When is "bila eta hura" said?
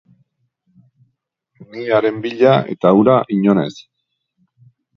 2.25-3.21